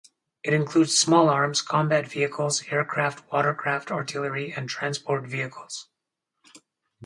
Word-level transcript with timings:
It 0.41 0.51
includes 0.55 0.97
small 0.97 1.29
arms, 1.29 1.61
combat 1.61 2.07
vehicles, 2.07 2.63
aircraft, 2.69 3.23
watercraft, 3.31 3.91
artillery 3.91 4.51
and 4.51 4.67
transport 4.67 5.25
vehicles. 5.27 5.89